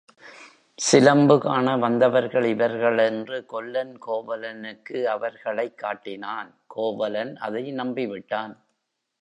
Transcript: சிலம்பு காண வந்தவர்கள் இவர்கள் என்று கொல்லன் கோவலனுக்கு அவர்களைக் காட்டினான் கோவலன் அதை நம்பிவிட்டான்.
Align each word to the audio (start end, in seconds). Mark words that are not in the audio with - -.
சிலம்பு 0.75 1.39
காண 1.39 1.77
வந்தவர்கள் 1.77 2.43
இவர்கள் 2.43 2.97
என்று 2.97 3.45
கொல்லன் 3.45 3.99
கோவலனுக்கு 4.07 5.03
அவர்களைக் 5.03 5.77
காட்டினான் 5.77 6.57
கோவலன் 6.67 7.37
அதை 7.37 7.73
நம்பிவிட்டான். 7.73 8.57